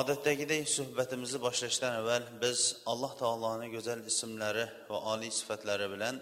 [0.00, 2.60] Odatdagidek suhbatimizni boshlashdan avval biz
[2.92, 6.16] alloh taoloni go'zal ismlari va oliy sifatlari bilan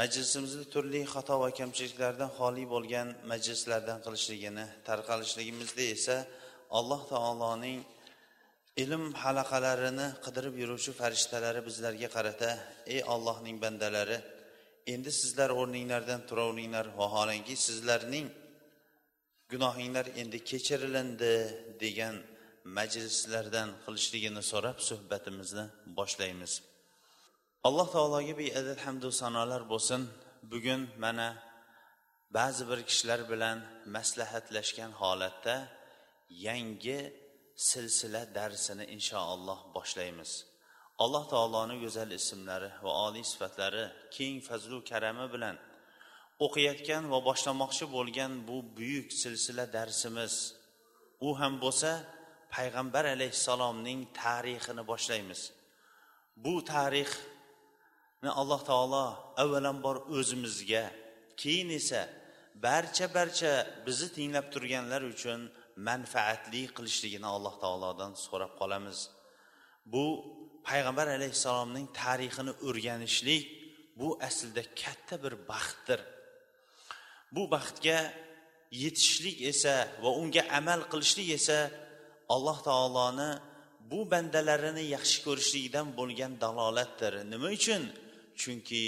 [0.00, 6.16] majlisimizni turli xato va kamchiliklardan xoli bo'lgan majlislardan qilishligini tarqalishligimizda esa
[6.78, 7.78] alloh taoloning
[8.84, 12.50] ilm halaqalarini qidirib yuruvchi farishtalari bizlarga qarata
[12.94, 14.18] ey ollohning bandalari
[14.94, 18.26] endi sizlar o'rninglardan turaveringlar vaholanki sizlarning
[19.52, 21.34] gunohinglar endi kechirilindi
[21.84, 22.16] degan
[22.76, 25.64] majlislardan qilishligini so'rab suhbatimizni
[25.98, 26.52] boshlaymiz.
[27.68, 30.02] Alloh taologa beadad hamdu sanolar bo'lsin.
[30.52, 31.28] Bugun mana
[32.36, 33.58] ba'zi bir kishilar bilan
[33.96, 35.56] maslahatlashgan holatda
[36.46, 37.00] yangi
[37.68, 40.30] silsila darsini inshaalloh boshlaymiz.
[41.04, 43.84] Alloh taoloni go'zal ismlari va oliy sifatlari
[44.16, 45.56] keng fazlu karami bilan
[46.46, 50.34] o'qiyotgan va boshlamoqchi bo'lgan bu buyuk silsila darsimiz.
[51.26, 51.90] U ham bo'lsa
[52.54, 55.40] payg'ambar alayhissalomning tarixini boshlaymiz.
[56.44, 59.06] Bu tarixni alloh taolo
[59.42, 60.84] avvalambor o'zimizga
[61.40, 62.00] keyin esa
[62.66, 63.52] barcha barcha
[63.86, 65.40] bizni tinglab turganlar uchun
[65.88, 68.98] manfaatli qilishligini alloh taolodan so'rab qolamiz.
[69.92, 70.04] Bu
[70.68, 73.44] payg'ambar alayhissalomning tarixini o'rganishlik
[73.98, 76.00] bu aslida katta bir baxtdir.
[77.34, 77.98] Bu baxtga
[78.82, 81.58] yetishlik esa va unga amal qilishlik esa
[82.34, 83.30] alloh taoloni
[83.90, 87.12] bu bandalarini yaxshi ko'rishligidan bo'lgan dalolatdir.
[87.32, 87.82] Nima uchun?
[88.40, 88.84] Chunki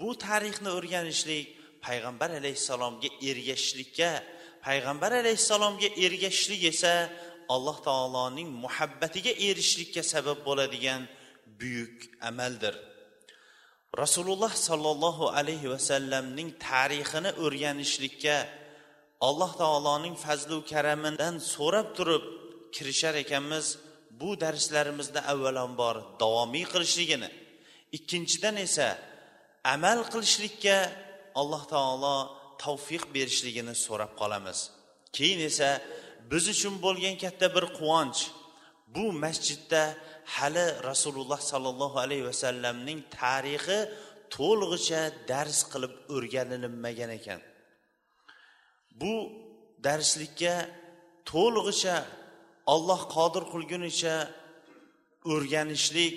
[0.00, 1.46] bu tarixni o'rganishlik
[1.86, 4.10] payg'ambar alayhissalomga ergashishlikka
[4.66, 6.94] payg'ambar alayhissalomga ergashishlik esa
[7.54, 11.02] alloh taoloning muhabbatiga erishishlikka sabab bo'ladigan
[11.60, 11.96] buyuk
[12.30, 12.74] amaldir.
[14.02, 18.36] Rasululloh sollallohu alayhi vasallamning tarixini o'rganishlikka
[19.28, 22.24] alloh taoloning fazlu karamidan so'rab turib
[22.74, 23.66] kirishar ekanmiz
[24.20, 27.28] bu darslarimizda avvalambor davomiy qilishligini.
[27.96, 28.88] Ikkinchidan esa
[29.74, 30.76] amal qilishlikka
[31.40, 32.16] alloh taolo
[32.62, 34.58] tavfiq berishligini so'rab qolamiz.
[35.16, 35.70] Keyin esa
[36.30, 38.20] biz uchun bo'lgan katta bir quvonch
[38.94, 39.82] bu masjidda
[40.36, 43.78] hali rasululloh sollallohu alayhi vasallamning tarixi
[44.36, 47.40] to'lig'icha dars qilib o'rganilinmagan ekan.
[49.00, 49.14] Bu
[49.86, 50.54] darslikka
[51.30, 51.96] to'lig'icha
[52.74, 54.14] olloh qodir qilgunicha
[55.32, 56.14] o'rganishlik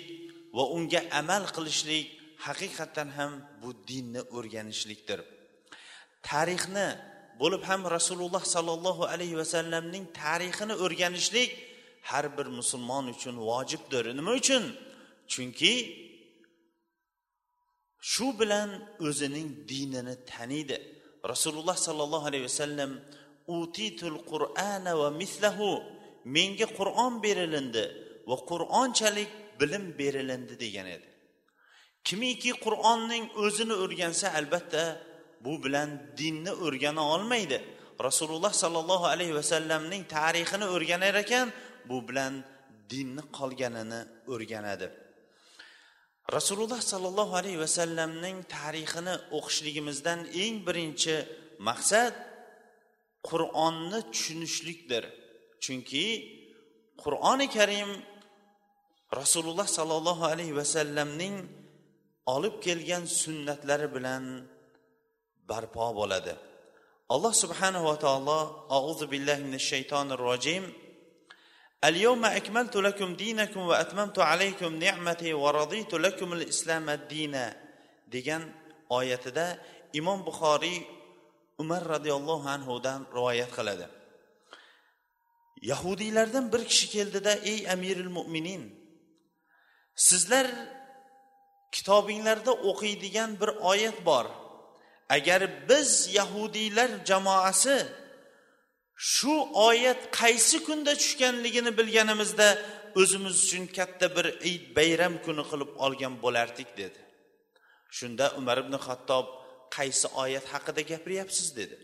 [0.56, 2.06] va unga amal qilishlik
[2.46, 3.32] haqiqatdan ham
[3.62, 5.20] bu dinni o'rganishlikdir.
[6.30, 6.88] Tarixni
[7.40, 11.50] bo'lib ham rasululloh sollallohu alayhi vasallamning tarixini o'rganishlik
[12.10, 14.04] har bir musulmon uchun vojibdir.
[14.18, 14.64] Nima uchun?
[15.32, 15.74] Chunki
[18.12, 18.70] shu bilan
[19.06, 20.76] o'zining dinini taniydi.
[21.32, 22.90] Rasululloh sollallohu alayhi vasallam
[23.60, 25.68] utitul qur'ana va mislahu
[26.24, 27.84] menga qur'on berilindi
[28.28, 29.30] va qur'onchalik
[29.60, 31.08] bilim berilindi degan edi.
[32.06, 34.84] Kimiki qur'onning o'zini o'rgansa albatta
[35.44, 35.88] bu bilan
[36.20, 37.58] dinni o'rgana olmaydi.
[38.06, 41.48] Rasululloh sollallohu alayhi vasallamning tarixini o'rganar ekan
[41.88, 42.32] bu bilan
[42.90, 44.00] dinni qolganini
[44.32, 44.88] o'rganadi.
[46.36, 51.16] Rasululloh sollallohu alayhi vasallamning tarixini o'qishligimizdan eng birinchi
[51.68, 52.14] maqsad
[53.28, 55.04] qur'onni tushunishlikdir.
[55.63, 56.07] chunki
[57.03, 57.89] qur'oni karim
[59.19, 61.35] rasululloh sollallohu alayhi vasallamning
[62.35, 64.23] olib kelgan sunnatlari bilan
[65.49, 66.33] barpo bo'ladi
[67.13, 68.39] alloh subhanahu va taolo
[68.77, 70.65] auzu billahi minash shaytonir rojim
[71.89, 77.45] اليوم أكملت لكم دينكم وأتممت عليكم نعمتي ورضيت لكم الإسلام دينا
[78.11, 78.41] degan
[78.89, 79.61] oyatida
[79.93, 80.83] imom buxoriy
[81.61, 83.85] umar roziyallohu anhudan rivoyat qiladi
[85.62, 88.62] Yahudiylardan bir kishi keldida ey amiril mo'minin
[89.94, 90.46] sizlar
[91.72, 94.26] kitobinglarda o'qiydigan bir oyat bor.
[95.08, 97.86] Agar biz yahudiylar jamoasi
[98.96, 102.48] shu oyat qaysi kunda tushganligini bilganimizda
[103.00, 107.00] o'zimiz uchun katta bir id bayram kuni qilib olgan bo'lardik dedi.
[107.96, 109.26] Shunda umar ibn xattob
[109.76, 111.56] qaysi oyat haqida gapiryapsiz?
[111.56, 111.76] dedi.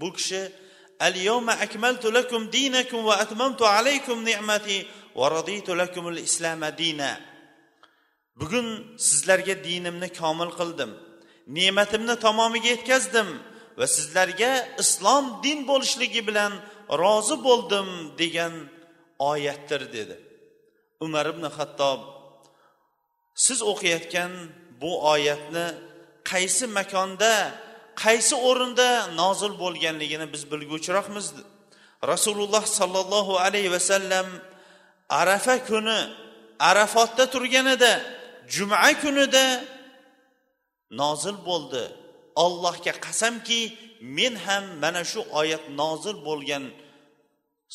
[0.00, 0.52] Bu kishi
[1.00, 4.86] al yawma akmaltu lakum dinakum عليكم نعمتي
[5.16, 6.66] alaykum ni'mati الإسلام دينا.
[6.66, 7.20] lakum al dina
[8.36, 10.90] bugun sizlarga dinimni komil qildim
[11.56, 13.28] ne'matimni tamomiga yetkazdim
[13.78, 14.52] va sizlarga
[14.82, 16.52] islom din bo'lishligi bilan
[17.02, 17.88] rozi bo'ldim
[18.20, 18.54] degan
[19.32, 20.16] oyatdir dedi
[21.06, 22.00] umar ibn hattob
[23.44, 24.32] siz o'qiyotgan
[24.80, 25.66] bu oyatni
[26.30, 27.34] qaysi makonda
[28.02, 28.88] qaysi o'rinda
[29.20, 31.26] nozil bo'lganligini biz bilguvchiroqmiz.
[32.12, 34.26] Rasululloh sollallohu alayhi vasallam
[35.20, 36.00] arafa kuni
[36.70, 37.92] arafotda turganida
[38.54, 39.46] juma kunida
[41.00, 41.82] nozil bo'ldi.
[42.44, 43.60] Allohga qasamki
[44.16, 46.64] men ham mana shu oyat nozil bo'lgan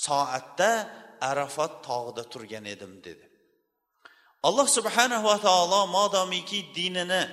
[0.05, 0.71] soatda
[1.29, 3.25] arafat tog'ida turgan edim dedi.
[4.47, 7.23] Alloh subhanahu va taolo modomiki dinini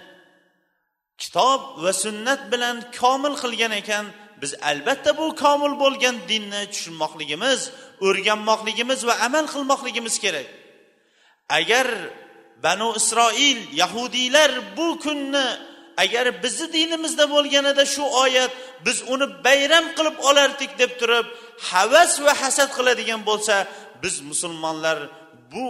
[1.22, 4.05] kitob va sunnat bilan komil qilgan ekan
[4.43, 7.61] biz albatta bu komil bo'lgan dinni tushunmoqligimiz
[8.06, 10.49] o'rganmoqligimiz va amal qilmoqligimiz kerak.
[11.58, 11.88] Agar
[12.64, 15.49] banu isroil yahudiylar bu kunni
[16.05, 18.52] agar bizni dinimizda bo'lganida shu oyat
[18.87, 21.26] biz uni bayram qilib olardik deb turib
[21.70, 23.55] havas va hasad qiladigan bo'lsa
[24.02, 24.99] biz musulmonlar
[25.52, 25.67] bu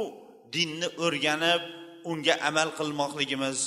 [0.54, 1.62] dinni o'rganib
[2.10, 3.58] unga amal qilmoqligimiz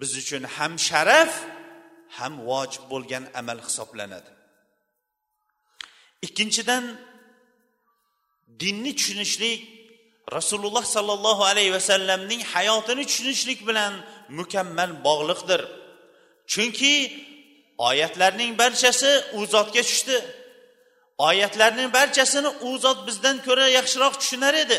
[0.00, 1.32] biz uchun ham sharaf
[2.18, 4.30] ham vojib bo'lgan amal hisoblanadi.
[6.26, 6.84] Ikkinchidan
[8.62, 9.60] dinni tushunishlik
[10.36, 13.92] rasululloh sollallohu alayhi vasallamning hayotini tushunishlik bilan
[14.38, 15.62] mukammal bog'liqdir.
[16.52, 16.94] Chunki
[17.88, 20.16] oyatlarning barchasi u zotga tushdi.
[21.28, 24.78] Oyatlarning barchasini u zot bizdan ko'ra yaxshiroq tushunar edi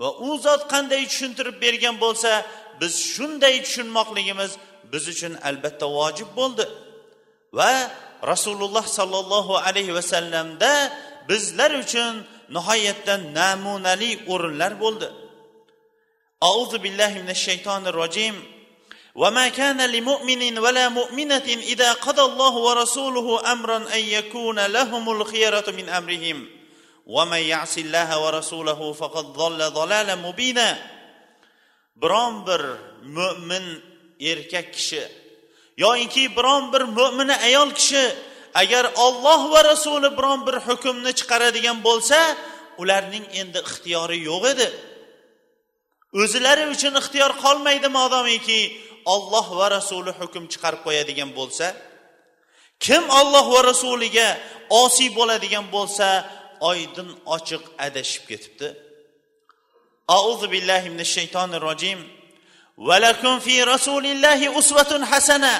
[0.00, 2.30] va u zot qanday tushuntirib bergan bo'lsa
[2.79, 4.51] biz shunday tushunmoqligimiz
[4.91, 6.65] biz uchun albatta vojib bo'ldi
[7.57, 7.71] va
[8.31, 10.73] rasululloh sollallohu alayhi vasallamda
[11.29, 12.13] bizlar uchun
[12.55, 15.07] nihoyatda namunali o'rinlar bo'ldi
[16.51, 18.37] auzu billahi minash shaytonir rojim
[19.17, 25.89] وما كان لمؤمن ولا مؤمنة إذا قضى الله ورسوله أمرا أن يكون لهم الخيرة من
[25.89, 26.49] أمرهم
[27.07, 30.77] ومن يعص الله ورسوله فقد ضل ضلالا مبينا
[31.96, 32.62] biron bir
[33.16, 33.66] mo'min
[34.30, 35.04] erkak kishi
[35.76, 38.04] yoyinki biron bir mo'mina ayol kishi
[38.54, 42.18] agar olloh va rasuli biron bir hukmni chiqaradigan bo'lsa
[42.82, 44.68] ularning endi ixtiyori yo'q edi.
[46.22, 48.60] O'zilari uchun ixtiyor qolmaydi modomiki
[49.14, 51.66] olloh va rasuli hukm chiqarib qo'yadigan bo'lsa?
[52.84, 54.28] Kim olloh va rasuliga
[54.82, 56.06] osiy bo'ladigan bo'lsa
[56.70, 58.68] oydin ochiq adashib ketibdi.
[60.12, 62.00] أعوذ بالله من الشيطان الرجيم
[62.76, 65.54] ولكم في رسول الله أسوة حسنة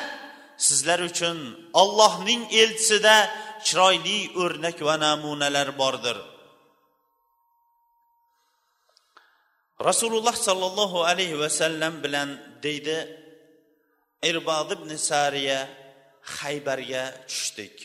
[0.62, 1.38] sizlar uchun
[1.82, 3.16] ollohning elchisida
[3.66, 6.16] chiroyli o'rnak va namunalar bordir.
[9.88, 12.28] Rasululloh sollallohu alayhi vasallam bilan
[12.62, 12.98] deydi
[14.30, 15.60] irbod ibn sariya
[16.38, 17.76] haybarga tushdik.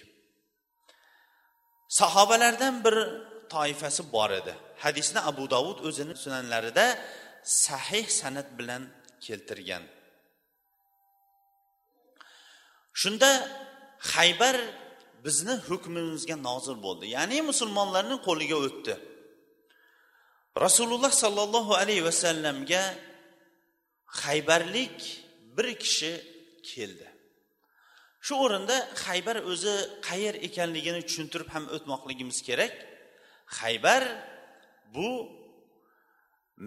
[2.00, 2.96] Sahobalardan bir
[3.54, 4.54] toifasi bor edi.
[4.84, 6.86] Hadisni abu dovud o'zini sunanlarida
[7.44, 8.84] sahih san'at bilan
[9.26, 9.84] keltirgan.
[13.02, 13.30] Shunda
[14.14, 14.58] haybar
[15.26, 17.06] bizni hukmimizga nozil bo'ldi.
[17.18, 18.94] Ya'ni musulmonlarning qo'liga o'tdi.
[20.66, 22.84] Rasululloh sollallohu alayhi vasallamga
[24.24, 24.98] haybarlik
[25.58, 26.12] bir kishi
[26.72, 27.08] keldi.
[28.26, 28.76] Shu o'rinda
[29.06, 29.76] haybar o'zi
[30.08, 32.74] qayer ekanligini tushuntirib ham o'tmoqligimiz kerak.
[33.60, 34.04] Haybar
[34.96, 35.10] bu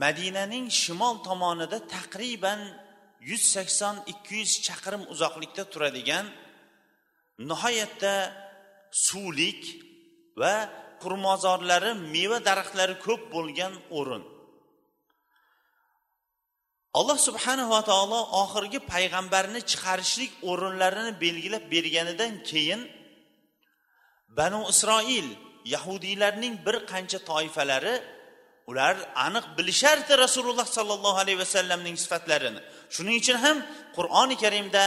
[0.02, 2.60] madinaning shimol tomonida taqriban
[3.30, 6.26] yuz sakson ikki yuz chaqirim uzoqlikda turadigan
[7.49, 8.14] nihoyatda
[9.06, 9.62] suvlik
[10.40, 10.54] va
[11.02, 14.25] qurmozorlari meva daraxtlari ko'p bo'lgan o'rin.
[16.99, 22.80] Alloh subhanava taolo oxirgi payg'ambarni chiqarishlik o'rinlarini belgilab berganidan keyin
[24.38, 25.28] banu isroil
[25.74, 27.96] yahudiylarning bir qancha toifalari
[28.70, 28.96] ular
[29.26, 32.60] aniq bilishardi rasululloh sollallohu alayhi vasallamning sifatlarini.
[32.94, 33.56] Shuning uchun ham
[33.96, 34.84] qur'oni karimda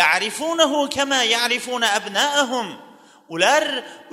[0.00, 2.68] yarifunahu kama yarifuna abnaahum.
[3.34, 3.64] Ular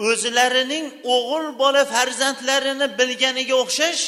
[0.09, 4.01] o'zlarining o'g'il bola farzandlarini bilganiga o'xshash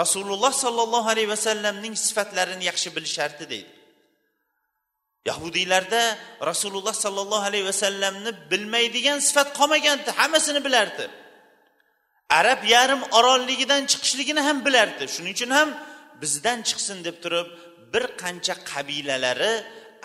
[0.00, 3.72] rasululloh sollallohu alayhi vasallamning sifatlarini yaxshi bilishardi deydi.
[5.30, 6.02] Yahudiylarda
[6.50, 11.04] rasululloh sollallohu alayhi vasallamni bilmaydigan sifat qolmagandi hammasini bilardi.
[12.38, 15.04] Arab yarim orolligidan chiqishligini ham bilardi.
[15.14, 15.68] Shuning uchun ham
[16.22, 17.48] bizdan chiqsin deb turib
[17.92, 19.54] bir qancha qabilalari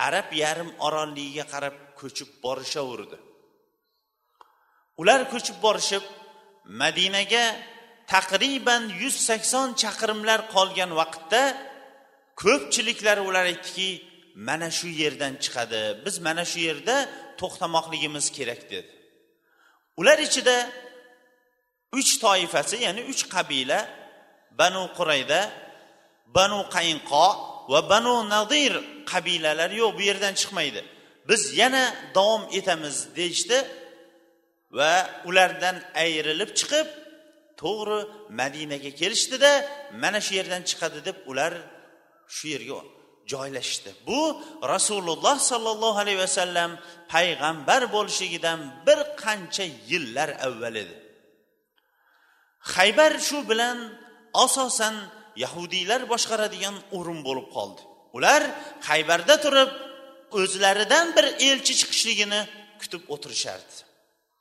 [0.06, 3.16] arab yarim orolligiga qarab ko'chib borishaverdi.
[5.00, 6.04] Ular ko'chib borishib
[6.82, 7.44] madinaga
[8.12, 11.42] taqriban yuz sakson chaqirimlar qolgan vaqtda
[12.42, 13.88] ko'pchiliklari ular aytdiki
[14.48, 15.82] mana shu yerdan chiqadi.
[16.04, 16.96] Biz mana shu yerda
[17.40, 18.90] to'xtamoqligimiz kerak dedi.
[20.00, 20.56] Ular ichida
[21.98, 23.80] uch toifasi ya'ni uch qabila.
[24.60, 25.40] Banu qurayda
[26.36, 27.26] banu qaynqo
[27.72, 28.72] va banu nadir
[29.12, 30.80] qabilalari yo'q bu yerdan chiqmaydi.
[31.28, 31.84] Biz yana
[32.16, 33.58] davom etamiz deyishdi
[34.78, 34.92] va
[35.28, 36.88] ulardan ayrilib chiqib
[37.62, 37.98] to'g'ri
[38.40, 39.52] madinaga kelishdida
[40.02, 41.52] mana shu yerdan chiqadi deb ular
[42.36, 42.80] shu yerga
[43.32, 44.20] joylashdi bu
[44.74, 46.70] rasululloh sollallohu alayhi vasallam
[47.14, 51.05] payg'ambar bo'lishligidan bir qancha yillar avval edi.
[52.74, 53.78] Haybar shu bilan
[54.44, 54.96] asosan
[55.42, 57.80] yahudiylar boshqaradigan o'rin bo'lib qoldi.
[58.16, 58.42] Ular
[58.88, 59.70] haybarda turib
[60.40, 62.40] o'zlaridan bir elchi chiqishligini
[62.80, 63.74] kutib o'tirishardi.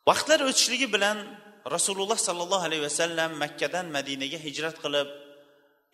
[0.09, 1.17] Vaqtlar o'tishligi bilan
[1.75, 5.09] rasululloh sollallohu alayhi vasallam makkadan madinaga hijrat qilib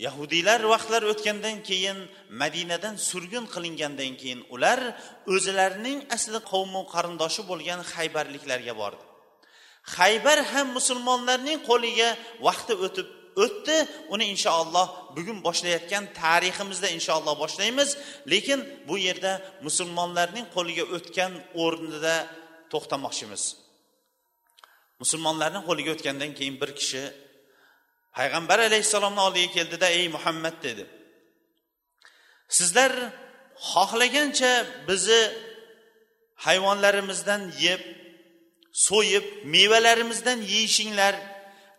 [0.06, 1.98] yahudiylar vaqtlar o'tgandan keyin
[2.42, 4.80] madinadan surgun qilingandan keyin ular
[5.34, 9.04] o'zlarining asli qavmu qarindoshi bo'lgan haybarliklarga bordi.
[9.98, 12.10] Haybar ham musulmonlarning qo'liga
[12.48, 13.08] vaqti o'tib
[13.44, 13.78] o'tdi.
[14.14, 17.98] Uni inshaalloh bugun boshlayotgan tariximizda inshaalloh boshlaymiz.
[18.32, 19.32] Lekin bu yerda
[19.68, 21.32] musulmonlarning qo'liga o'tgan
[21.64, 22.16] o'rnida
[22.72, 23.44] to'xtamoqchimiz.
[25.02, 27.04] Musulmonlarning qo'liga o'tgandan keyin bir kishi
[28.18, 30.84] payg'ambar alayhissalomni oldiga keldida ey muhammad dedi.
[32.58, 32.92] Sizlar
[33.72, 34.54] xohlagancha
[34.88, 35.22] bizni
[36.46, 37.82] hayvonlarimizdan yeb
[38.74, 41.16] so'yib mevalarimizdan yeyishinglar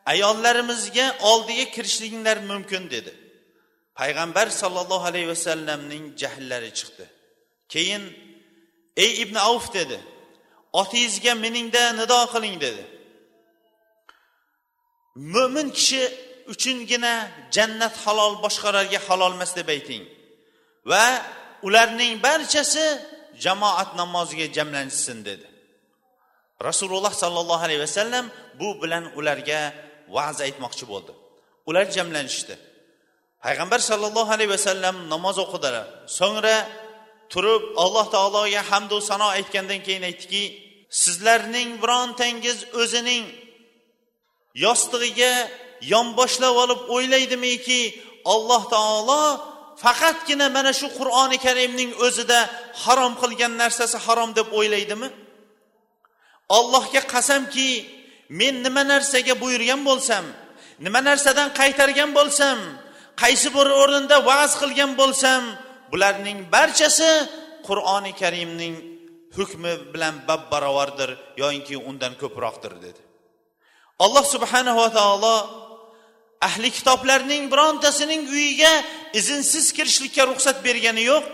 [0.06, 3.14] ayollarimizga oldiga kirishliginglar mumkin dedi.
[3.94, 7.04] Payg'ambar sollallohu alayhi vasallamning jahllari chiqdi.
[7.68, 8.02] Keyin
[8.96, 10.00] ey ibn avf dedi
[10.72, 12.84] otingizga miningda nido qiling dedi.
[15.34, 16.02] Mo'min kishi
[16.52, 20.04] uchungina jannat halol boshqalarga halol emas deb ayting.
[20.90, 21.04] Va
[21.66, 22.86] ularning barchasi
[23.44, 25.51] jamoat namoziga jamlanishsin dedi.
[26.68, 28.24] Rasululloh sollallohu alayhi vasallam
[28.60, 29.60] bu bilan ularga
[30.16, 31.12] va'z aytmoqchi bo'ldi.
[31.68, 32.54] Ular jamlanishdi.
[33.44, 35.86] Payg'ambar sollallohu alayhi vasallam namoz o'qidilar.
[36.18, 36.56] So'ngra
[37.32, 40.44] turib alloh taologa hamdu sano aytgandan keyin aytdiki
[41.02, 43.24] sizlarning birontangiz o'zining
[44.64, 45.32] yostig'iga
[45.92, 47.80] yonboshlab olib o'ylaydimiki
[48.34, 49.22] alloh taolo
[49.84, 52.38] faqatgina mana shu qur'oni karimning o'zida
[52.84, 55.08] harom qilgan narsasi harom deb o'ylaydimi?
[56.48, 57.70] Ollohga qasamki
[58.28, 60.24] men nima narsaga buyurgan bo'lsam
[60.84, 62.58] nima narsadan qaytargan bo'lsam
[63.22, 65.42] qaysi bir o'rinda va'z qilgan bo'lsam
[65.92, 67.10] bularning barchasi
[67.66, 68.74] qur'oni karimning
[69.36, 71.10] hukmi bilan bab barobardir
[71.42, 73.00] yoyinki undan ko'proqdir dedi.
[74.04, 75.36] Alloh subhanava taolo
[76.48, 78.72] ahli kitoblarning birontasining uyiga
[79.18, 81.28] izinsiz kirishlikka ruxsat bergani yo'q.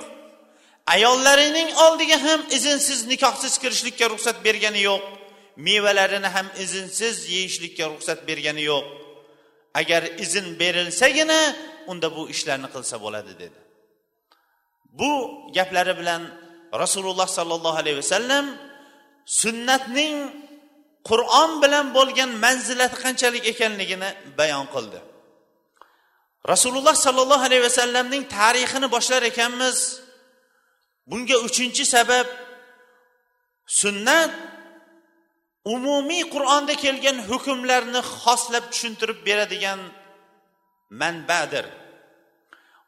[0.94, 5.02] Ayollarining oldiga ham izinsiz nikohsiz kirishlikka ruxsat bergani yo'q.
[5.66, 8.84] Mevalarini ham izinsiz yeyishlikka ruxsat bergani yo'q.
[9.80, 11.40] Agar izn berilsagina
[11.90, 13.58] unda bu ishlarni qilsa bo'ladi dedi.
[14.98, 15.10] Bu
[15.56, 16.22] gaplari bilan
[16.82, 18.46] rasululloh sollallohu alayhi vasallam
[19.40, 20.16] sunnatning
[21.10, 24.98] qur'on bilan bo'lgan manzilati qanchalik ekanligini bayon qildi.
[26.52, 29.78] Rasululloh sollallohu alayhi vasallamning tarixini boshlar ekanmiz.
[31.10, 32.26] Bunga uchinchi sabab
[33.80, 34.32] sunnat
[35.74, 39.80] umumiy qur'onda kelgan hukmlarni xoslab tushuntirib beradigan
[41.00, 41.66] manbadir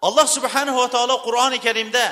[0.06, 2.04] alloh subhanahu va taolo qur'oni karimda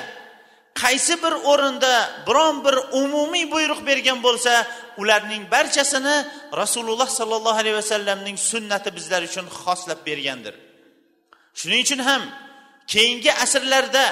[0.81, 1.93] qaysi bir o'rinda
[2.27, 4.53] biron bir umumiy buyruq bergan bo'lsa
[5.01, 6.17] ularning barchasini
[6.61, 10.55] rasululloh sollallohu alayhi vasallamning sunnati bizlar uchun xoslab bergandir.
[11.59, 12.21] Shuning uchun ham
[12.93, 14.05] keyingi asrlarda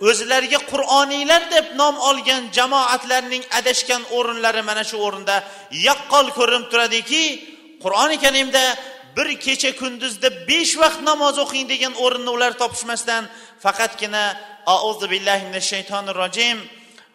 [0.00, 5.36] o'zlariga qur'oniylar deb nom olgan jamoatlarning adashgan o'rinlari mana shu o'rinda
[5.88, 7.24] yaqqol ko'rinib turadiki
[7.84, 8.64] qur'oni karimda
[9.16, 13.22] bir kecha kunduzda besh vaqt namoz o'qing degan o'rinni ular topishmasdan
[13.64, 14.24] faqatgina
[14.74, 16.58] auzu billahi minash shaytonir rojim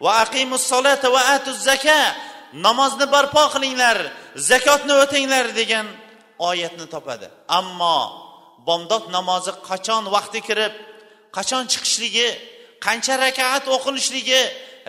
[0.04, 1.98] va aqimus solata va atuz zaka
[2.66, 3.96] namozni barpo qilinglar
[4.50, 5.86] zakotni o'tinglar degan
[6.50, 7.26] oyatni topadi.
[7.58, 7.98] Ammo
[8.68, 10.72] bomdod namozi qachon vaqti kirib
[11.36, 12.28] qachon chiqishligi
[12.86, 14.42] qancha rakaat o'qilishligi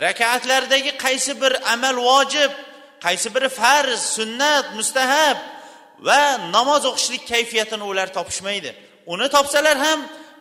[0.05, 2.51] rakatlardagi qaysi bir amal vojib
[3.05, 5.37] qaysi biri farz sunnat mustahab
[6.07, 6.21] va
[6.55, 8.71] namoz o'qishlik kayfiyatini ular topishmaydi.
[9.13, 9.99] Uni topsalar ham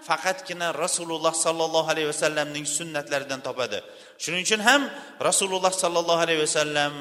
[0.08, 3.78] faqatgina rasululloh sollallohu alayhi vasallamning sunnatlaridan topadi.
[4.22, 4.82] Shuning uchun ham
[5.28, 6.92] rasululloh sollallohu alayhi vasallam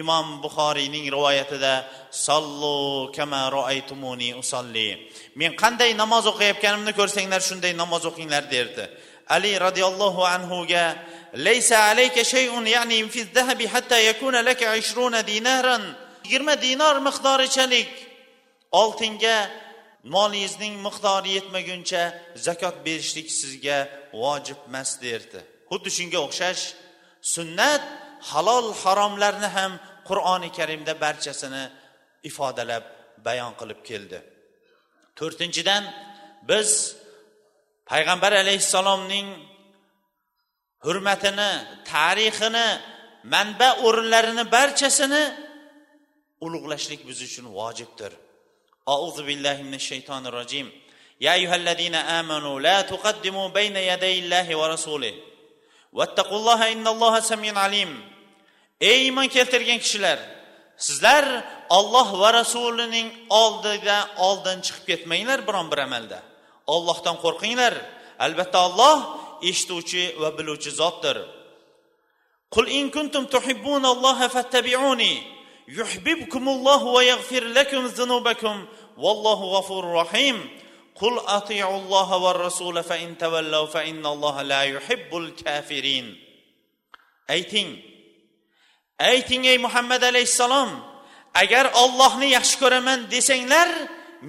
[0.00, 1.74] imom buxoriyning rivoyatida
[2.10, 4.88] sollu kama roaytumuni usolli
[5.40, 8.84] men qanday namoz o'qiyotganimni ko'rsanglar shunday namoz o'qinglar derdi.
[9.28, 10.84] Ali roziyallohu anhuga
[11.34, 15.82] laysa alayka shay'un ya'ni fi dhahabi hatta yakuna laka 20 dinaran.
[16.24, 17.90] 20 dinor miqdorichalik
[18.72, 19.50] oltinga
[20.14, 22.02] molingizning miqdori yetmaguncha
[22.46, 23.78] zakot berishlik sizga
[24.22, 25.40] vojib emas derdi.
[25.70, 26.62] Xuddi shunga o'xshash
[27.34, 27.82] sunnat
[28.30, 29.72] halol haromlarni ham
[30.08, 31.64] qur'oni karimda barchasini
[32.30, 32.84] ifodalab
[33.26, 34.18] bayon qilib keldi.
[35.18, 35.82] To'rtinchidan
[36.50, 36.70] biz
[37.91, 39.27] payg'ambar alayhissalomning
[40.85, 41.51] hurmatini
[41.91, 42.67] tarixini
[43.33, 45.23] manba o'rinlarini barchasini
[46.45, 48.11] ulug'lashlik biz uchun vojibdir
[48.95, 50.67] auzu billahi minash shaytonir rojim
[51.25, 55.13] يا أيها الذين آمنوا لا تقدموا بين يدي الله ورسوله
[55.93, 57.91] واتقوا الله إن الله سميع عليم
[58.81, 60.19] ey iymon keltirgan kishilar
[60.77, 61.25] sizlar
[61.69, 63.97] olloh va rasulining oldida
[64.27, 66.19] oldin chiqib ketmanglar biron bir amalda
[66.75, 67.73] ollohdan qo'rqinglar
[68.25, 68.97] albatta olloh
[69.49, 71.17] eshituvchi va biluvchi zotdir
[72.55, 75.23] قل إن كنتم تحبون الله فاتبعوني
[75.67, 78.65] يحببكم الله ويغفر لكم ذنوبكم
[78.97, 80.49] والله غفور رحيم
[80.95, 86.05] قل أطيعوا الله والرسول فإن تولوا فإن الله لا يحب الكافرين
[87.31, 87.79] ayting
[88.99, 90.69] ayting ey muhammad alayhissalom
[91.33, 93.69] agar ollohni yaxshi ko'raman desanglar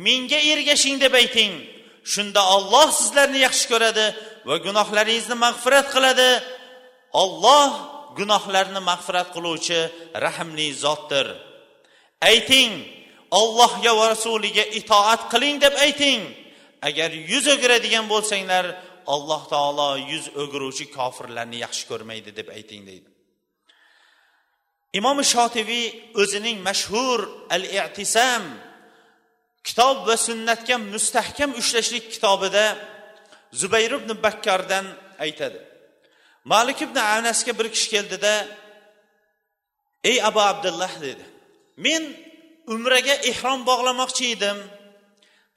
[0.06, 1.52] menga ergashing deb ayting
[2.13, 4.05] Shunda olloh sizlarni yaxshi ko'radi
[4.47, 6.29] va gunohlaringizni mag'firat qiladi.
[7.23, 7.71] Olloh
[8.19, 9.79] gunohlarni mag'firat qiluvchi
[10.25, 11.27] rahmli zotdir.
[12.31, 12.71] Ayting
[13.39, 16.21] ollohga va rasuliga itoat qiling deb ayting.
[16.87, 18.65] Agar yuz o'giradigan bo'lsanglar
[19.13, 23.09] alloh taolo yuz o'giruvchi kofirlarni yaxshi ko'rmaydi deb ayting deydi.
[24.99, 25.85] Imom shotiviy
[26.21, 27.19] o'zining mashhur
[27.55, 28.43] al i'tisam
[29.67, 32.65] kitob va sunnatga mustahkam ushlashlik kitobida
[33.59, 34.85] zubayr ibn bakkardan
[35.25, 35.59] aytadi.
[36.51, 38.33] Malik ibn anasga bir kishi keldida
[40.09, 41.25] ey abu abdulloh dedi
[41.85, 42.03] men
[42.73, 44.57] umraga ehrom bog'lamoqchi edim.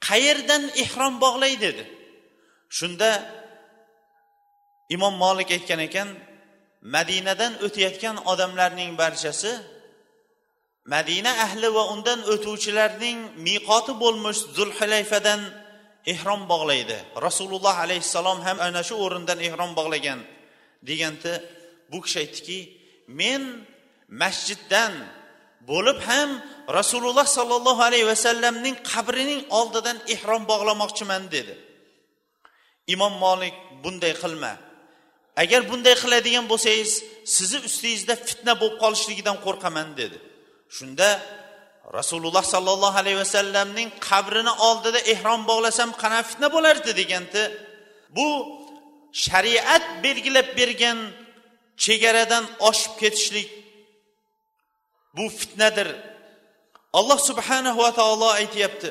[0.07, 1.53] Qayerdan ehrom bog'lay?
[1.65, 1.83] dedi.
[2.77, 3.09] Shunda
[4.95, 6.09] imom molik aytgan ekan
[6.95, 9.51] madinadan o'tayotgan odamlarning barchasi
[10.85, 15.41] madina ahli va undan o'tuvchilarning miqoti bo'lmish zulhulayfadan
[16.13, 16.97] ehrom bog'laydi.
[17.27, 20.19] Rasululloh alayhissalom ham ana shu o'rindan ehrom bog'lagan
[20.89, 21.33] deganda
[21.91, 22.59] bu kishi aytdiki
[23.19, 23.41] men
[24.21, 24.93] masjiddan
[25.69, 26.29] bo'lib ham
[26.79, 31.53] rasululloh sollallohu alayhi vasallamning qabrining oldidan ehrom bog'lamoqchiman dedi.
[32.93, 34.53] Imom molik bunday qilma.
[35.43, 36.91] Agar bunday qiladigan bo'lsangiz
[37.35, 40.17] sizni ustingizda fitna bo'lib qolishligidan qo'rqaman dedi.
[40.76, 41.10] shunda
[41.98, 47.42] rasululloh sollallohu alayhi vasallamning qabrini oldida ehrom bog'lasam qanaqa fitna bo'lardi deganda
[48.16, 48.28] bu
[49.24, 50.98] shariat belgilab bergan
[51.84, 53.48] chegaradan oshib ketishlik
[55.16, 55.88] bu fitnadir
[56.98, 58.90] alloh subhanahu va taolo aytyapti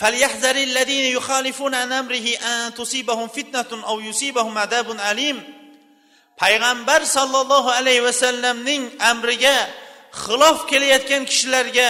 [0.00, 5.38] فليحذر الذين يخالفون عن امره ان تصيبهم فتنه او يصيبهم عذاب اليم
[6.38, 9.56] payg'ambar sollallohu alayhi vasallamning amriga
[10.21, 11.89] xilof kelayotgan kishilarga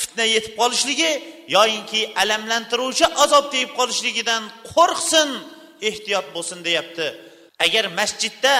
[0.00, 1.12] fitna yetib qolishligi
[1.56, 5.28] yoyinki alamlantiruvchi azob tegib qolishligidan qo'rqsin
[5.88, 7.06] ehtiyot bo'lsin deyapti.
[7.64, 8.54] Agar masjidda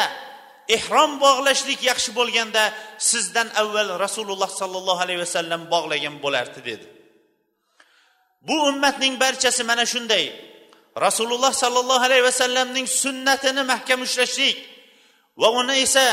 [0.77, 2.63] ehrom bog'lashlik yaxshi bo'lganda
[3.11, 6.87] sizdan avval rasululloh sollallohu alayhi vasallam bog'lagan bo'lardi dedi.
[8.49, 10.25] Bu ummatning barchasi mana shunday.
[11.07, 14.57] Rasululloh sollallohu alayhi vasallamning sunnatini mahkam ushlashlik
[15.41, 16.07] va uni esa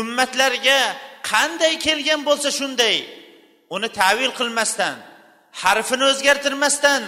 [0.00, 0.80] ummatlarga
[1.30, 2.96] qanday kelgan bo'lsa shunday
[3.74, 4.96] uni tavil qilmasdan
[5.62, 7.02] harfini o'zgartirmasdan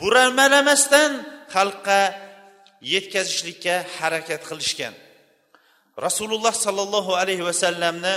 [0.00, 1.10] buramalamasdan
[1.54, 2.00] xalqqa
[2.92, 4.94] yetkazishlikka harakat qilishgan.
[6.06, 8.16] Rasululloh sollallohu alayhi vasallamni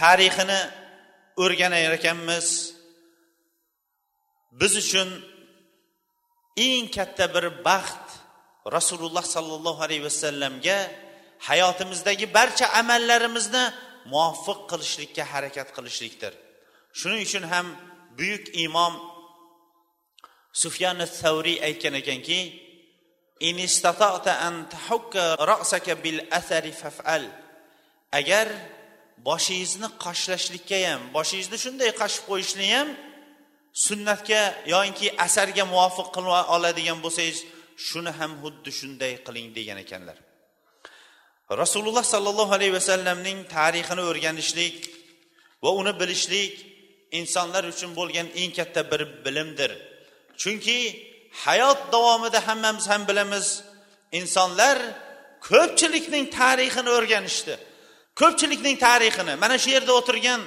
[0.00, 0.60] tarixini
[1.42, 2.46] o'rganar ekanmiz.
[4.60, 5.08] Biz uchun
[6.66, 8.06] eng katta bir baxt
[8.76, 10.78] rasululloh sollallohu alayhi vasallamga
[11.48, 13.64] hayotimizdagi barcha amallarimizni
[14.12, 16.32] muvofiq qilishlikka harakat qilishlikdir.
[16.98, 17.66] Shuning uchun ham
[18.18, 18.94] buyuk imom
[20.62, 22.40] sufyan savriy aytgan ekanki
[28.20, 28.48] agar
[29.28, 32.88] boshingizni qoshlashlikka ham boshingizni shunday qashib qo'yishni ham
[33.86, 34.42] sunnatga
[34.74, 37.38] yoinki asarga muvofiq qila oladigan bo'lsangiz
[37.88, 40.16] shuni ham xuddi shunday qiling degan ekanlar.
[41.56, 44.76] Rasululloh sollallohu alayhi vasallamning tarixini o'rganishlik
[45.62, 46.54] va uni bilishlik
[47.20, 49.70] insonlar uchun bo'lgan eng katta bir bilimdir.
[50.40, 50.78] Chunki
[51.44, 53.46] hayot davomida hammamiz ham bilamiz
[54.12, 54.78] insonlar
[55.48, 57.54] ko'pchilikning tarixini o'rganishdi.
[58.20, 60.40] Ko'pchilikning tarixini mana shu yerda o'tirgan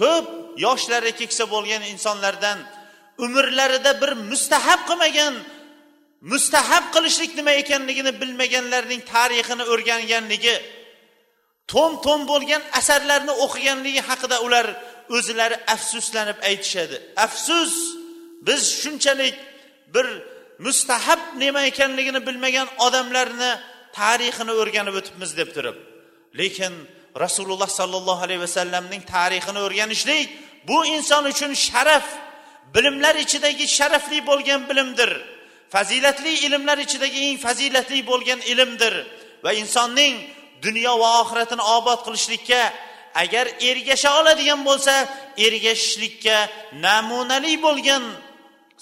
[0.00, 0.26] ko'p
[0.66, 2.58] yoshlari keksa bo'lgan insonlardan
[3.24, 5.34] umrlarida bir mustahab qilmagan
[6.30, 10.56] mustahab qilishlik nima ekanligini bilmaganlarning tarixini o'rganganligi
[11.72, 14.66] to'm to'm bo'lgan asarlarni o'qiganligi haqida ular
[15.16, 16.96] o'zlari afsuslanib aytishadi.
[17.24, 17.74] Afsus
[18.46, 19.36] biz shunchalik
[19.94, 20.06] bir
[20.66, 23.52] mustahab nima ekanligini bilmagan odamlarni
[23.98, 25.76] tarixini o'rganib o'tibmiz deb turib.
[26.40, 26.72] Lekin
[27.24, 30.28] rasululloh sollallohu alayhi vasallamning tarixini o'rganishlik
[30.68, 32.06] bu inson uchun sharaf
[32.74, 35.10] bilimlar ichidagi sharafli bo'lgan bilimdir.
[35.72, 38.94] Fazilatli ilmlar ichidagi eng fazilatli bo'lgan ilmdir.
[39.44, 40.14] Va insonning
[40.66, 42.62] dunyo va oxiratini obod qilishlikka
[43.22, 44.94] agar ergasha oladigan bo'lsa
[45.46, 46.36] ergashishlikka
[46.86, 48.04] namunali bo'lgan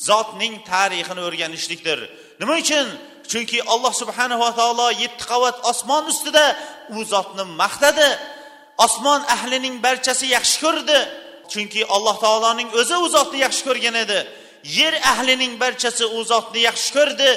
[0.09, 1.99] zotning tarixini o'rganishlikdir.
[2.41, 2.87] Nima uchun?
[3.31, 6.47] Chunki alloh subhanava taolo yetti qavat osmon ustida
[6.97, 8.09] u zotni maqtadi.
[8.87, 10.99] Osmon ahlining barchasi yaxshi ko'rdi.
[11.53, 14.21] Chunki alloh taoloning o'zi u zotni yaxshi ko'rgan edi.
[14.65, 17.31] Yer ahlining barchasi u zotni yaxshi ko'rdi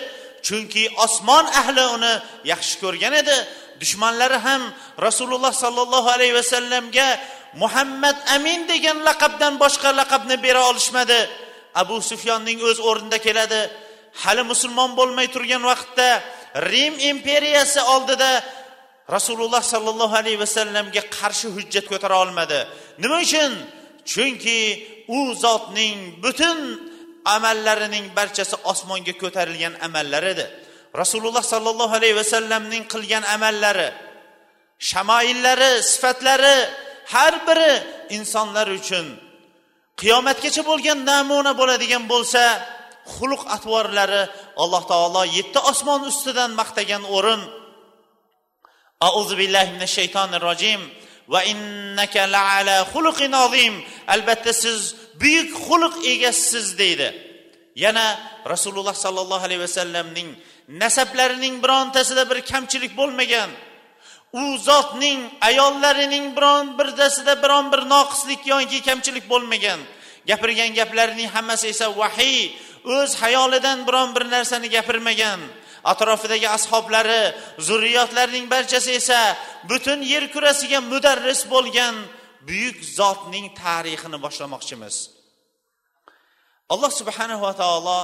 [0.47, 2.13] chunki osmon ahli uni
[2.51, 3.37] yaxshi ko'rgan edi.
[3.81, 4.61] Dushmanlari ham
[5.07, 7.07] rasululloh sollallohu alayhi vasallamga
[7.61, 11.19] muhammad amin degan laqabdan boshqa laqabni bera olishmadi.
[11.81, 13.61] Abu sufyonning o'z o'rnida keladi.
[14.23, 16.09] Hali musulmon bo'lmay turgan vaqtda
[16.73, 18.31] rim imperiyasi oldida
[19.15, 22.59] rasululloh sollallohu alayhi vasallamga qarshi hujjat ko'tara olmadi.
[23.03, 23.51] Nima uchun?
[24.11, 24.59] Chunki
[25.17, 26.59] u zotning butun
[27.35, 30.45] amallarining barchasi osmonga ko'tarilgan amallar edi.
[31.01, 33.89] Rasululloh sollallohu alayhi vasallamning qilgan amallari
[34.89, 36.57] shamoillari sifatlari
[37.13, 37.73] har biri
[38.17, 39.05] insonlar uchun
[40.01, 42.43] qiyomatgacha bo'lgan namuna bo'ladigan bo'lsa
[43.15, 44.23] xulq atvorlari
[44.63, 47.41] alloh taolo yetti osmon ustidan maqtagan o'rin.
[49.07, 50.81] Auzu billahi minash shaytonir rojim.
[51.33, 53.73] Va innaka laala xuluqin azim.
[54.13, 54.79] Albatta siz
[55.21, 57.09] buyuk xulq egasisiz deydi.
[57.75, 60.29] Yana rasululloh sollallohu alayhi vasallamning
[60.67, 63.49] nasablarining birontasida bir kamchilik bo'lmagan
[64.33, 69.79] u zotning ayollarining biron birdasida biron bir noqislik yoki kamchilik bo'lmagan
[70.27, 72.39] gapirgan gaplarining hammasi esa vahiy
[72.95, 75.39] o'z hayolidan biron bir narsani gapirmagan
[75.91, 77.23] atrofidagi ashoblari
[77.67, 79.37] zurriyotlarining barchasi esa
[79.69, 81.95] butun yer kurasiga mudarris bo'lgan
[82.47, 84.95] buyuk zotning tarixini boshlamoqchimiz.
[86.73, 87.99] Alloh subhanava taolo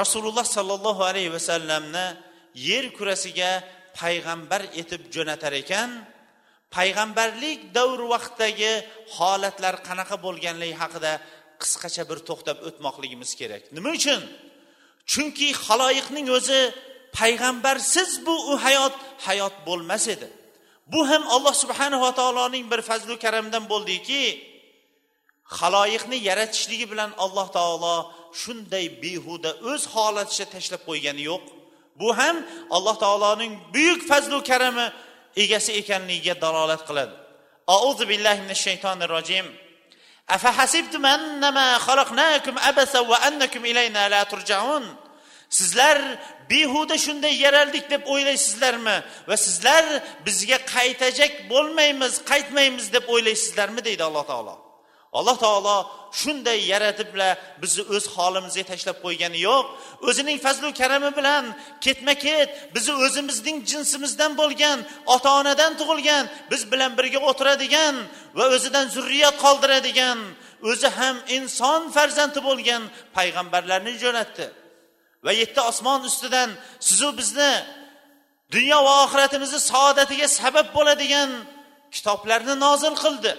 [0.00, 2.06] rasululloh sollallohu alayhi vasallamni
[2.68, 3.50] yer kurasiga
[4.00, 5.90] payg'ambar etib jo'natar ekan.
[6.76, 8.72] Payg'ambarlik davri vaqtidagi
[9.16, 11.12] holatlar qanaqa bo'lganligi haqida
[11.62, 13.62] qisqacha bir to'xtab o'tmoqligimiz kerak.
[13.76, 14.20] Nima uchun?
[15.12, 16.60] Chunki haloyiqning o'zi
[17.18, 18.94] payg'ambarsiz bu u hayot
[19.26, 20.28] hayot bo'lmas edi.
[20.86, 24.22] bu ham alloh subhanava taoloning bir fazlu karamidan bo'ldiki
[25.44, 27.96] haloyiqni yaratishligi bilan alloh taolo
[28.42, 31.44] shunday behuda o'z holaticha tashlab qo'ygani yo'q.
[32.00, 32.36] Bu ham
[32.76, 34.86] alloh taoloning buyuk fazlu karami
[35.42, 37.14] egasi ekanligiga dalolat qiladi.
[37.76, 39.46] Auzu billahi minash shaytonir rojim
[42.70, 44.84] abasa annakum ilayna la turjaun.
[45.58, 45.98] Sizlar
[46.52, 48.96] behuda shunday yaraldik deb o'ylaysizlarmi?
[49.28, 49.84] Va sizlar
[50.26, 53.80] bizga qaytajak bo'lmaymiz qaytmaymiz deb o'ylaysizlarmi?
[53.88, 54.54] Deydi alloh taolo.
[55.18, 55.76] Alloh taolo
[56.20, 59.64] shunday yaratiblar bizni o'z holimizga tashlab qo'ygani yo'q.
[60.08, 61.44] O'zining fazlu karami bilan
[61.84, 64.78] ketma ket bizni o'zimizning jinsimizdan bo'lgan
[65.14, 67.94] ota onadan tug'ilgan biz bilan birga o'tiradigan
[68.38, 70.18] va o'zidan zurriyat qoldiradigan
[70.70, 72.82] o'zi ham inson farzandi bo'lgan
[73.16, 74.46] payg'ambarlarni jo'natdi.
[75.24, 76.50] Va yetti osmon ustidan
[76.88, 77.52] sizu bizni
[78.54, 81.30] dunyo va oxiratimizni saodatiga sabab bo'ladigan
[81.94, 83.32] kitoblarni nozil qildi.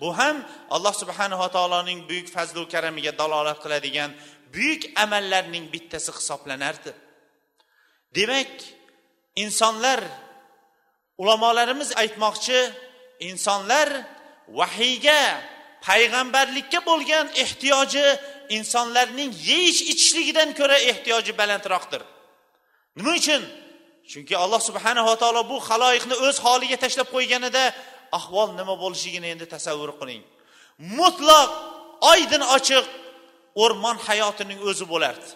[0.00, 0.36] Bu ham
[0.74, 4.10] alloh subhanava taoloning buyuk fazlu karamiga dalolat qiladigan
[4.54, 6.92] buyuk amallarning bittasi hisoblanardi.
[8.16, 8.52] Demak
[9.44, 10.00] insonlar
[11.22, 12.60] ulamolarimiz aytmoqchi
[13.28, 13.88] insonlar
[14.58, 15.22] vahiyga
[15.86, 18.06] payg'ambarlikka bo'lgan ehtiyoji
[18.56, 22.02] insonlarning yeyish ichishligidan ko'ra ehtiyoji balandroqdir.
[22.98, 23.42] Nima uchun?
[24.10, 27.64] Chunki alloh subhanava taolo bu haloyiqni o'z holiga tashlab qo'yganida
[28.18, 30.22] ahvol nima bo'lishligini endi tasavvur qiling.
[30.98, 31.50] Mutlaq
[32.12, 32.86] oydin ochiq
[33.62, 35.28] o'rmon hayotining o'zi bo'lardi.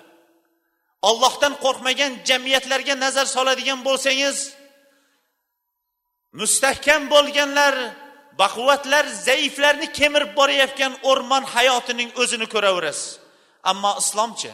[1.08, 4.36] Ollohdan qo'rqmagan jamiyatlarga nazar soladigan bo'lsangiz
[6.40, 7.74] mustahkam bo'lganlar
[8.40, 13.08] baquvvatlar zaiflarni kemirib borayotgan o'rmon hayotining o'zini ko'raverasiz.
[13.70, 14.52] Ammo islomchi?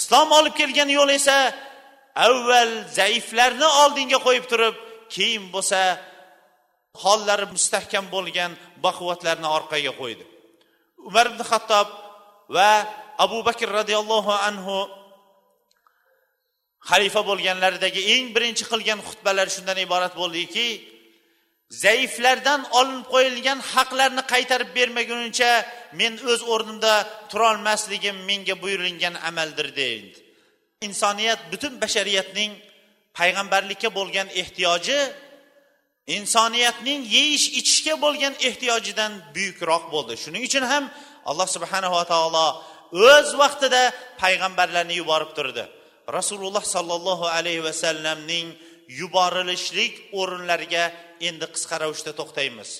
[0.00, 1.36] Islom olib kelgan yo'l esa
[2.26, 4.76] avval zaiflarni oldinga qo'yib turib
[5.14, 5.80] keyin bo'lsa
[7.02, 8.50] hollari mustahkam bo'lgan
[8.84, 10.24] baquvvatlarni orqaga qo'ydi.
[11.08, 11.88] Umar ibn xattob
[12.56, 12.70] va
[13.24, 14.76] abu bakr roziyallohu anhu
[16.90, 20.66] xalifa bo'lganlaridagi eng birinchi qilgan xutbalar shundan iborat bo'ldiki
[21.70, 25.50] zaiflardan olinib qo'yilgan haqlarni qaytarib bermaguncha
[26.00, 26.94] men o'z o'rnimda
[27.30, 30.18] turolmasligim menga buyurilgan amaldir deydi.
[30.88, 32.52] Insoniyat butun bashariyatning
[33.18, 34.98] payg'ambarlikka bo'lgan ehtiyoji
[36.16, 40.14] insoniyatning yeyish ichishga bo'lgan ehtiyojidan buyukroq bo'ldi.
[40.22, 40.84] Shuning uchun ham
[41.30, 42.46] alloh subhanava taolo
[43.12, 43.82] o'z vaqtida
[44.22, 45.64] payg'ambarlarni yuborib turdi.
[46.18, 48.46] Rasululloh sollallohu alayhi vasallamning
[49.00, 50.84] yuborilishlik o'rinlariga
[51.28, 52.70] endi qisqa ravishda to'xtaymiz.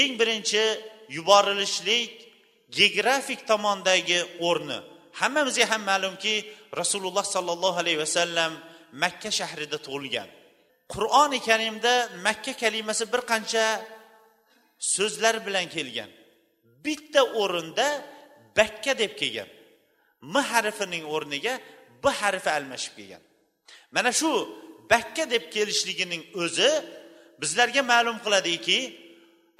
[0.00, 0.64] Eng birinchi
[1.16, 2.12] yuborilishlik
[2.76, 4.78] geografik tomondagi o'rni.
[5.20, 6.34] Hammamizga ham ma'lumki
[6.80, 8.52] rasululloh sollallohu alayhi vasallam
[9.02, 10.28] makka shahrida tug'ilgan.
[10.92, 11.94] Qur'oni karimda
[12.26, 13.64] makka kalimasi bir qancha
[14.94, 16.10] so'zlar bilan kelgan.
[16.84, 17.86] Bitta o'rinda
[18.58, 19.48] bakka deb kelgan.
[20.32, 21.54] M harfining o'rniga
[22.02, 23.22] b harfi almashib kelgan.
[23.94, 24.30] Mana shu
[24.92, 26.70] bakka deb kelishligining o'zi
[27.42, 28.78] bizlarga ma'lum qiladiki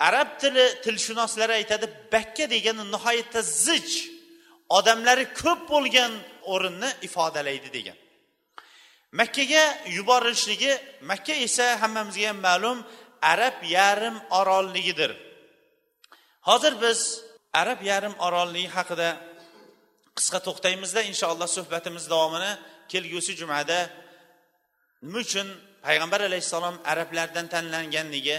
[0.09, 3.93] arab tili tilshunoslar aytadi bakka degani nihoyatda zich
[4.79, 6.13] odamlari ko'p bo'lgan
[6.53, 7.99] o'rinni ifodalaydi degan.
[9.21, 9.65] Makkaga
[9.97, 10.73] yuborilishligi
[11.11, 12.79] makka esa hammamizga ham ma'lum
[13.33, 15.11] arab yarim orolligidir.
[16.49, 17.01] Hozir biz
[17.61, 19.09] arab yarim orolligi haqida
[20.19, 22.53] qisqa to'xtaymizda inshaalloh suhbatimiz davomini
[22.93, 23.79] kelgusi jumada
[25.05, 25.49] nima uchun
[25.85, 28.39] payg'ambar alayhissalom arablardan tanlanganligi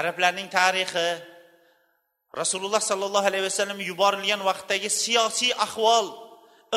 [0.00, 1.08] arablarning tarixi
[2.40, 6.06] rasululloh sollallohu alayhi vasallam yuborilgan vaqtdagi siyosiy ahvol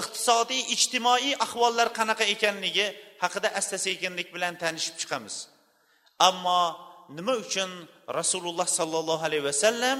[0.01, 2.87] iqtisodiy ijtimoiy ahvollar qanaqa ekanligi
[3.23, 5.35] haqida asta sekinlik bilan tanishib chiqamiz.
[6.27, 6.61] Ammo
[7.17, 7.69] nima uchun
[8.19, 9.99] rasululloh sollallohu alayhi vasallam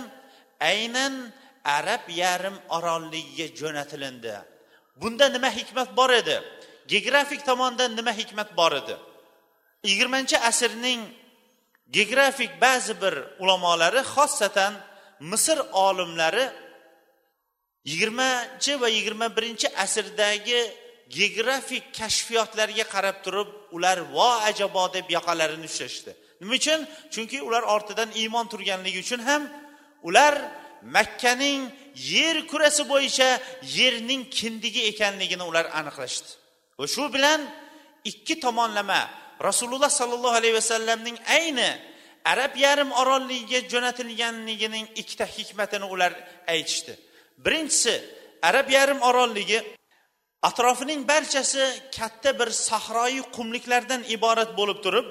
[0.71, 1.13] aynan
[1.77, 4.35] arab yarim orolligiga jo'natilindi?
[5.01, 6.37] Bunda nima hikmat bor edi?
[6.91, 8.95] Geografik tomondan nima hikmat bor edi?
[9.83, 11.01] Yigirmanchi asrning
[11.89, 14.73] geografik ba'zi bir ulamolari xossatan
[15.31, 16.45] misr olimlari
[17.85, 20.61] yigirmanchi va yigirma birinchi asrdagi
[21.17, 26.11] geografik kashfiyotlarga qarab turib ular vo ajabo deb yoqalarini ushlashdi.
[26.41, 26.79] Nima uchun?
[27.13, 29.43] Chunki ular ortidan iymon turganligi uchun ham
[30.07, 30.33] ular
[30.95, 31.61] makkaning
[32.13, 33.29] yer kurasi bo'yicha
[33.77, 36.29] yerning kindigi ekanligini ular aniqlashdi.
[36.79, 37.41] Va shu bilan
[38.11, 39.01] ikki tomonlama
[39.47, 41.69] rasululloh sollallohu alayhi vasallamning ayni
[42.25, 46.13] arab yarim orolligiga jo'natilganligining ikkita hikmatini ular
[46.53, 46.93] aytishdi.
[47.45, 47.93] Birinchisi
[48.49, 49.59] arab yarim orolligi
[50.49, 51.63] atrofining barchasi
[51.97, 55.07] katta bir sahroyi qumliklardan iborat bo'lib turib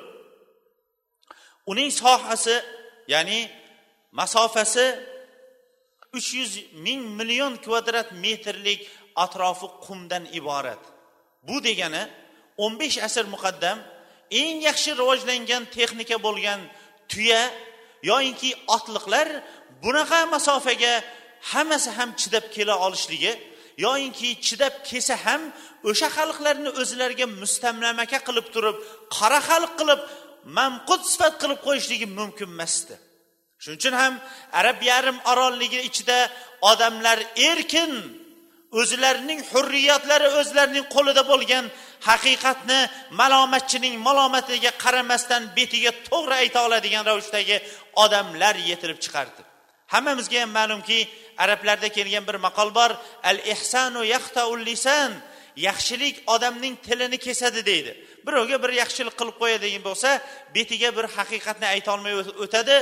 [1.71, 2.57] uning sohasi
[3.15, 3.41] ya'ni
[4.21, 4.87] masofasi
[6.17, 6.53] uch yuz
[6.85, 8.81] ming million kvadrat metrlik
[9.25, 10.83] atrofi qumdan iborat.
[11.49, 12.03] Bu degani
[12.65, 13.79] o'n besh asr muqaddam
[14.31, 16.61] eng yaxshi rivojlangan texnika bo'lgan
[17.11, 17.43] tuya
[18.11, 19.29] yoyinki otliqlar
[19.83, 20.95] bunaqa masofaga
[21.53, 23.33] hammasi ham chidab kela olishligi
[23.85, 25.43] yoyinki chidab kelsa ham
[25.91, 28.77] o'sha xalqlarni o'zlariga mustamlamaka qilib turib
[29.17, 30.01] qora xalq qilib
[30.59, 32.95] mamqut sifat qilib qo'yishligi mumkin emasdi.
[33.63, 34.15] Shuning uchun ham
[34.61, 36.19] arab yarim orolligi ichida
[36.71, 37.19] odamlar
[37.51, 37.93] erkin
[38.81, 41.65] o'zlarining hurriyatlari o'zlarining qo'lida bo'lgan
[42.09, 42.81] haqiqatni
[43.21, 47.57] malomatchining malomatiga qaramasdan betiga to'g'ri ayta oladigan ravishdagi
[48.05, 49.43] odamlar yetilib chiqardi.
[49.95, 50.99] Hammamizga ham ma'lumki
[51.45, 52.91] arablarda kelgan bir maqol bor
[53.31, 55.13] al ihsanu yaxtaul lisan
[55.57, 57.93] yaxshilik odamning tilini kesadi deydi.
[58.27, 60.11] Birovga bir yaxshilik qilib qo'yadigan bo'lsa
[60.55, 62.77] betiga bir haqiqatni aytolmay o'tadi.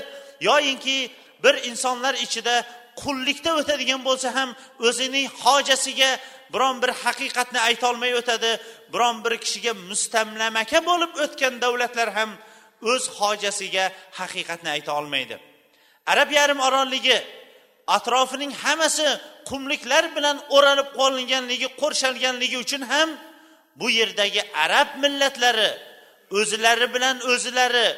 [0.48, 0.98] Yoyinki
[1.44, 2.54] bir insonlar ichida
[3.02, 4.50] qullikda o'tadigan bo'lsa ham
[4.88, 6.10] o'zining hojasiga
[6.54, 8.50] biron bir haqiqatni aytolmay o'tadi
[8.92, 12.30] biron bir kishiga mustamlamaka bo'lib o'tgan davlatlar ham
[12.92, 13.84] o'z hojasiga
[14.20, 15.36] haqiqatni ayta olmaydi.
[16.12, 17.18] Arab yarim orolligi
[17.96, 19.08] atrofining hammasi
[19.50, 23.08] qumliklar bilan o'ralib qolinganligi qo'rshalganligi uchun ham
[23.80, 25.70] bu yerdagi arab millatlari
[26.40, 27.88] o'zlari bilan o'zlari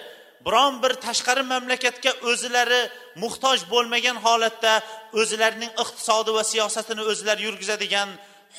[0.47, 2.83] biron bir tashqari mamlakatga o'zlari
[3.23, 4.73] muhtoj bo'lmagan holatda
[5.21, 8.09] o'zlarining iqtisodi va siyosatini o'zlari yurgizadigan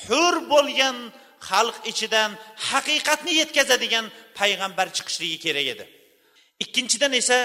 [0.06, 0.96] hur bo'lgan
[1.48, 2.30] xalq ichidan
[2.68, 4.06] haqiqatni yetkazadigan
[4.38, 5.84] payg'ambar chiqishligi kerak edi.
[6.64, 7.38] Ikkinchidan esa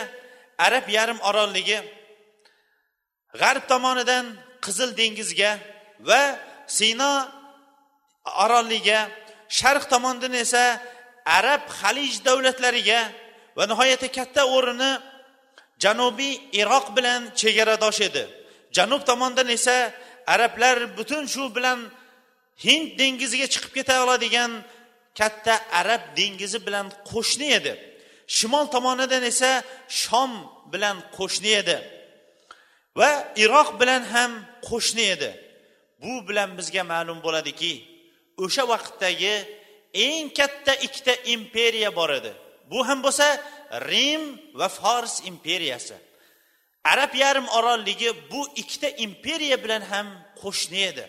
[0.68, 1.80] arab yarim orolligi
[3.42, 4.26] g'arb tomonidan
[4.66, 5.52] qizil dengizga
[6.10, 6.22] va
[6.78, 7.12] sino
[8.44, 9.00] orolligiga
[9.60, 10.64] sharq tomondan esa
[11.38, 13.02] arab halij davlatlariga
[13.58, 14.92] va nihoyatda katta o'rni
[15.84, 18.24] janubiy iroq bilan chegaradosh edi.
[18.76, 19.78] Janub tomondan esa
[20.34, 21.80] arablar butun shu bilan
[22.64, 24.52] hind dengiziga chiqib keta oladigan
[25.20, 27.74] katta arab dengizi bilan qo'shni edi.
[28.36, 29.52] Shimol tomonidan esa
[30.02, 30.32] shom
[30.74, 31.78] bilan qo'shni edi.
[33.00, 33.12] Va
[33.44, 34.32] iroq bilan ham
[34.68, 35.32] qo'shni edi.
[36.02, 37.74] Bu bilan bizga ma'lum bo'ladiki
[38.44, 39.36] o'sha vaqtdagi
[40.08, 42.32] eng katta ikkita imperiya bor edi.
[42.72, 43.28] Bu ham bo'lsa
[43.90, 44.24] rim
[44.60, 45.98] va fors imperiyasi.
[46.92, 50.08] Arab yarim orolligi bu ikkita imperiya bilan ham
[50.42, 51.06] qo'shni edi.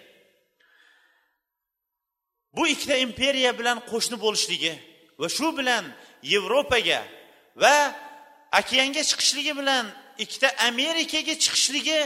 [2.57, 4.75] Bu ikkita imperiya bilan qo'shni bo'lishligi
[5.21, 5.85] va shu bilan
[6.33, 7.01] yevropaga
[7.63, 7.77] va
[8.61, 9.85] okeanga chiqishligi bilan
[10.25, 12.01] ikkita amerikaga chiqishligi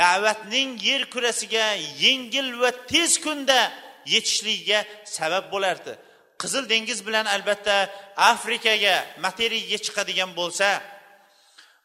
[0.00, 1.66] da'vatning yer kurasiga
[2.04, 3.60] yengil va tez kunda
[4.06, 5.92] yetishligiga sabab bo'lardi.
[6.40, 7.76] Qizil dengiz bilan albatta
[8.16, 10.68] afrikaga materiyaga chiqadigan bo'lsa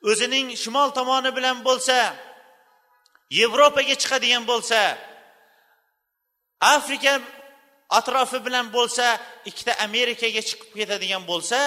[0.10, 1.98] o'zining shimol tomoni bilan bo'lsa
[3.40, 4.80] yevropaga chiqadigan bo'lsa
[6.76, 7.14] afrika
[7.90, 9.06] atrofi bilan bo'lsa
[9.50, 11.60] ikkita amerikaga chiqib ketadigan bo'lsa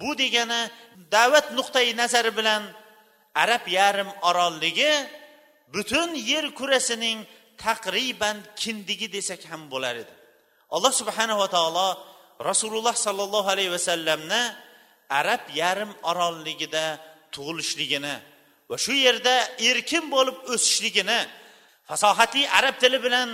[0.00, 0.60] bu degani
[1.14, 2.62] da'vat nuqtai nazari bilan
[3.42, 4.92] arab yarim orolligi
[5.74, 7.18] butun yer kurasining
[7.64, 10.14] taqriban kindigi desak ham bo'lar edi.
[10.74, 11.88] Alloh subhanava taolo
[12.50, 14.42] rasululloh sollallohu alayhi vasallamni
[15.20, 16.84] arab yarim orolligida
[17.34, 18.14] tug'ilishligini
[18.70, 19.34] va shu yerda
[19.70, 21.20] erkin bo'lib o'sishligini
[21.88, 23.28] fasohatli arab tili bilan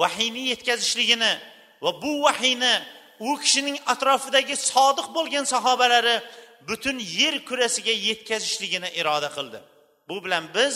[0.00, 1.32] vahiyni yetkazishligini
[1.86, 2.74] va bu vahiyni
[3.28, 6.16] u kishining atrofidagi sodiq bo'lgan sahobalari
[6.68, 9.58] butun yer kurasiga yetkazishligini iroda qildi.
[10.08, 10.74] Bu bilan biz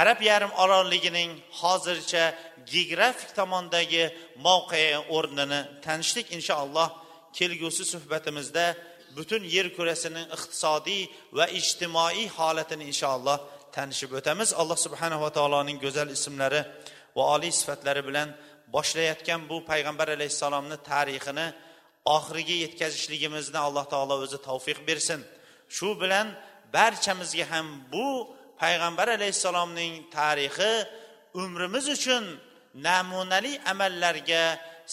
[0.00, 2.24] arab yarim orolligining hozircha
[2.72, 4.04] geografik tomondagi
[4.46, 6.88] mavqei o'rnini tanishdik inshaalloh
[7.38, 8.66] kelgusi suhbatimizda
[9.16, 11.02] butun yer kurasining iqtisodiy
[11.36, 13.38] va ijtimoiy holatini inshaalloh
[13.76, 14.48] tanishib o'tamiz.
[14.60, 16.60] Alloh subhanava taoloning go'zal ismlari
[17.16, 18.28] va oliy sifatlari bilan
[18.74, 21.46] boshlayotgan bu payg'ambar alayhissalomni tarixini
[22.16, 25.20] oxiriga yetkazishligimizni alloh taolo o'zi tavfiq bersin.
[25.76, 26.26] Shu bilan
[26.76, 28.06] barchamizga ham bu
[28.62, 30.72] payg'ambar alayhissalomning tarixi
[31.42, 32.24] umrimiz uchun
[32.88, 34.42] namunali amallarga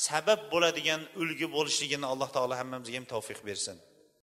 [0.07, 3.77] sabab bo'ladigan ulgu bo'lishligini alloh taolo hammamizga ham tavfiq bersin.